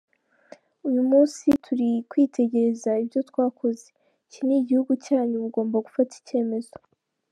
Uyu 0.87 1.01
munsi 1.11 1.43
turi 1.63 1.89
kwitegereza 2.09 2.91
ibyo 3.03 3.21
twakoze, 3.29 3.85
iki 4.25 4.41
ni 4.45 4.55
igihugu 4.61 4.93
cyanyu 5.05 5.35
mugomba 5.43 5.77
gufata 5.85 6.13
icyemezo. 6.21 6.73